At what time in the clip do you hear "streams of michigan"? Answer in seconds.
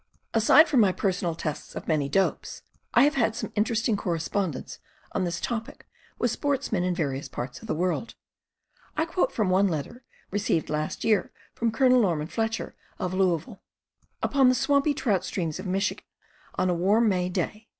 15.23-16.03